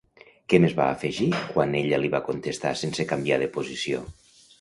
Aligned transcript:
Què 0.51 0.59
més 0.61 0.71
va 0.77 0.85
afegir 0.93 1.27
quan 1.49 1.75
ella 1.81 1.99
li 2.05 2.11
va 2.13 2.21
contestar 2.29 2.71
sense 2.81 3.07
canviar 3.13 3.39
de 3.45 3.51
posició? 3.59 4.01